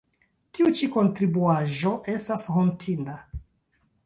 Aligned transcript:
Tiu 0.57 0.71
ĉi 0.79 0.87
kontribuaĵo 0.95 1.93
estas 2.15 2.47
hontinda. 2.57 3.21